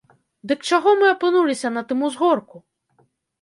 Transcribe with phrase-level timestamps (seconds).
[0.51, 2.57] Дык чаго мы апынуліся на тым узгорку?